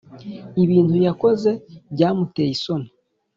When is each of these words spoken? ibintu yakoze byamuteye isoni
ibintu 0.63 0.95
yakoze 1.05 1.51
byamuteye 1.93 2.51
isoni 2.57 2.89